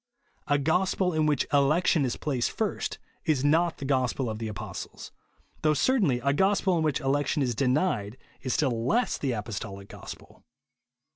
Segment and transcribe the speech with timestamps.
[0.47, 5.11] A gospel in which election is placed first is not the gospel of the apostles;
[5.61, 10.43] though certainly a gospel in which election is denied is still less the apostolic gospel.